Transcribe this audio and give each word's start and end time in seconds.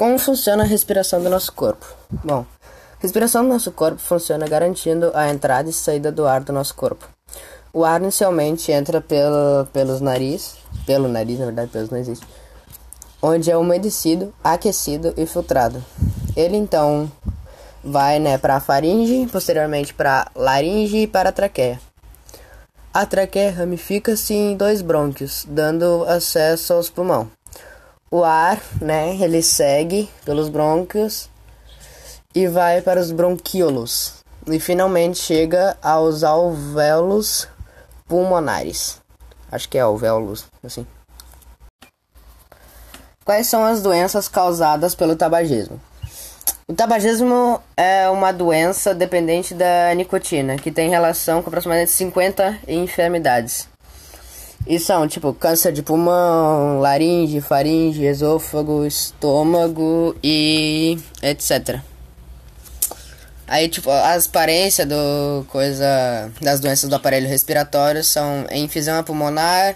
Como 0.00 0.18
funciona 0.18 0.62
a 0.62 0.66
respiração 0.66 1.22
do 1.22 1.28
nosso 1.28 1.52
corpo? 1.52 1.84
Bom, 2.24 2.46
a 2.62 3.02
respiração 3.02 3.42
do 3.42 3.50
nosso 3.50 3.70
corpo 3.70 3.98
funciona 3.98 4.48
garantindo 4.48 5.12
a 5.12 5.28
entrada 5.28 5.68
e 5.68 5.74
saída 5.74 6.10
do 6.10 6.26
ar 6.26 6.42
do 6.42 6.54
nosso 6.54 6.74
corpo. 6.74 7.06
O 7.70 7.84
ar 7.84 8.00
inicialmente 8.00 8.72
entra 8.72 9.02
pelo, 9.02 9.66
pelos 9.74 10.00
nariz, 10.00 10.54
pelo 10.86 11.06
nariz, 11.06 11.38
na 11.38 11.44
verdade, 11.44 11.70
pelos 11.70 11.90
não 11.90 11.98
existe, 11.98 12.26
onde 13.20 13.50
é 13.50 13.56
umedecido, 13.58 14.32
aquecido 14.42 15.12
e 15.18 15.26
filtrado. 15.26 15.84
Ele 16.34 16.56
então 16.56 17.12
vai 17.84 18.18
né, 18.18 18.38
para 18.38 18.56
a 18.56 18.60
faringe, 18.60 19.28
posteriormente 19.30 19.92
para 19.92 20.30
laringe 20.34 21.02
e 21.02 21.06
para 21.06 21.28
a 21.28 21.32
traqueia. 21.32 21.78
A 22.94 23.04
traqueia 23.04 23.52
ramifica-se 23.52 24.32
em 24.32 24.56
dois 24.56 24.80
brônquios, 24.80 25.44
dando 25.46 26.06
acesso 26.08 26.72
aos 26.72 26.88
pulmões. 26.88 27.39
O 28.12 28.24
ar, 28.24 28.60
né, 28.80 29.14
ele 29.20 29.40
segue 29.40 30.10
pelos 30.24 30.48
brônquios 30.48 31.30
e 32.34 32.48
vai 32.48 32.82
para 32.82 32.98
os 32.98 33.12
bronquíolos 33.12 34.24
e 34.48 34.58
finalmente 34.58 35.18
chega 35.18 35.76
aos 35.80 36.24
alvéolos 36.24 37.46
pulmonares. 38.08 39.00
Acho 39.52 39.68
que 39.68 39.78
é 39.78 39.82
alvéolos, 39.82 40.44
assim. 40.64 40.84
Quais 43.24 43.46
são 43.46 43.64
as 43.64 43.80
doenças 43.80 44.26
causadas 44.26 44.92
pelo 44.92 45.14
tabagismo? 45.14 45.80
O 46.66 46.74
tabagismo 46.74 47.62
é 47.76 48.08
uma 48.10 48.32
doença 48.32 48.92
dependente 48.92 49.54
da 49.54 49.94
nicotina, 49.94 50.56
que 50.56 50.72
tem 50.72 50.90
relação 50.90 51.42
com 51.42 51.48
aproximadamente 51.48 51.92
50 51.92 52.58
enfermidades. 52.66 53.68
E 54.66 54.78
são 54.78 55.08
tipo 55.08 55.32
câncer 55.34 55.72
de 55.72 55.82
pulmão, 55.82 56.80
laringe, 56.80 57.40
faringe, 57.40 58.04
esôfago, 58.04 58.86
estômago 58.86 60.14
e 60.22 60.98
etc. 61.22 61.80
Aí, 63.50 63.68
tipo, 63.68 63.90
as 63.90 64.28
aparências 64.28 64.86
do 64.86 65.44
coisa 65.48 66.30
das 66.40 66.60
doenças 66.60 66.88
do 66.88 66.94
aparelho 66.94 67.28
respiratório 67.28 68.04
são 68.04 68.46
enfisema 68.52 69.02
pulmonar, 69.02 69.74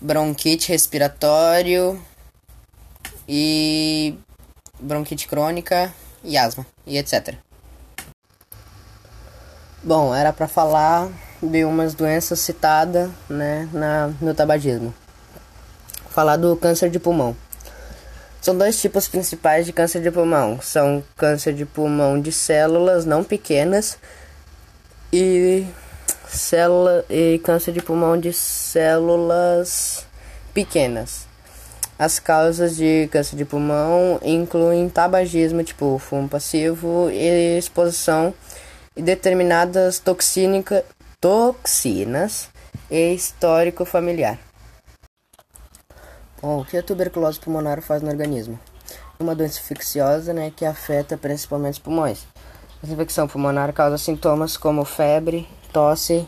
bronquite 0.00 0.70
respiratório 0.70 2.02
e 3.28 4.14
bronquite 4.80 5.28
crônica 5.28 5.92
e 6.24 6.38
asma 6.38 6.64
e 6.86 6.96
etc. 6.96 7.34
Bom, 9.82 10.14
era 10.14 10.32
para 10.32 10.48
falar 10.48 11.08
de 11.42 11.64
umas 11.64 11.94
doenças 11.94 12.40
citadas, 12.40 13.10
né, 13.28 13.68
na, 13.72 14.10
no 14.20 14.34
tabagismo. 14.34 14.94
Falar 16.10 16.36
do 16.36 16.56
câncer 16.56 16.90
de 16.90 16.98
pulmão. 16.98 17.36
São 18.40 18.56
dois 18.56 18.80
tipos 18.80 19.06
principais 19.06 19.66
de 19.66 19.72
câncer 19.72 20.00
de 20.00 20.10
pulmão. 20.10 20.60
São 20.62 21.04
câncer 21.16 21.52
de 21.52 21.66
pulmão 21.66 22.20
de 22.20 22.32
células 22.32 23.04
não 23.04 23.22
pequenas 23.22 23.98
e 25.12 25.66
célula 26.26 27.04
e 27.10 27.38
câncer 27.44 27.72
de 27.72 27.82
pulmão 27.82 28.18
de 28.18 28.32
células 28.32 30.06
pequenas. 30.54 31.28
As 31.98 32.18
causas 32.18 32.76
de 32.76 33.08
câncer 33.12 33.36
de 33.36 33.44
pulmão 33.44 34.18
incluem 34.22 34.88
tabagismo, 34.88 35.62
tipo 35.62 35.98
fumo 35.98 36.28
passivo, 36.28 37.10
e 37.10 37.58
exposição 37.58 38.32
e 38.96 39.02
determinadas 39.02 39.98
toxínica, 39.98 40.82
toxinas 41.20 42.48
e 42.90 43.12
histórico 43.12 43.84
familiar. 43.84 44.38
Bom, 46.40 46.60
o 46.60 46.64
que 46.64 46.78
a 46.78 46.82
tuberculose 46.82 47.38
pulmonar 47.38 47.82
faz 47.82 48.00
no 48.00 48.08
organismo? 48.08 48.58
Uma 49.18 49.34
doença 49.34 49.60
infecciosa 49.60 50.32
né, 50.32 50.50
que 50.50 50.64
afeta 50.64 51.18
principalmente 51.18 51.74
os 51.74 51.78
pulmões. 51.78 52.26
A 52.82 52.86
infecção 52.86 53.28
pulmonar 53.28 53.74
causa 53.74 53.98
sintomas 53.98 54.56
como 54.56 54.82
febre, 54.86 55.46
tosse, 55.70 56.26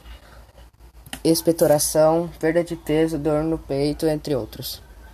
expectoração, 1.24 2.28
perda 2.38 2.62
de 2.62 2.76
peso, 2.76 3.16
dor 3.16 3.42
no 3.42 3.56
peito, 3.56 4.06
entre 4.06 4.34
outros. 4.36 4.82